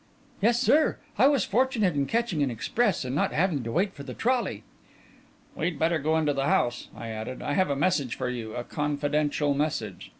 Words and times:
"Yes, 0.41 0.59
sir; 0.59 0.97
I 1.19 1.27
was 1.27 1.45
fortunate 1.45 1.93
in 1.93 2.07
catching 2.07 2.41
an 2.41 2.49
express 2.49 3.05
and 3.05 3.13
not 3.13 3.33
having 3.33 3.61
to 3.61 3.71
wait 3.71 3.93
for 3.93 4.01
the 4.01 4.15
trolley." 4.15 4.63
"We'd 5.53 5.77
better 5.77 5.99
go 5.99 6.17
into 6.17 6.33
the 6.33 6.45
house," 6.45 6.87
I 6.95 7.09
added. 7.09 7.43
"I 7.43 7.53
have 7.53 7.69
a 7.69 7.75
message 7.75 8.15
for 8.15 8.27
you 8.27 8.55
a 8.55 8.63
confidential 8.63 9.53
message." 9.53 10.09